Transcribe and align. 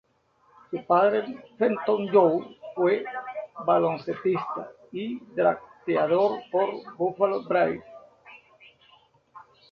Su 0.71 0.83
padre 0.87 1.45
Felton 1.59 2.07
Young 2.11 2.55
fue 2.73 3.05
baloncestista 3.63 4.71
y 4.91 5.19
drafteado 5.35 6.39
por 6.51 6.71
Buffalo 6.97 7.43
Braves. 7.43 7.83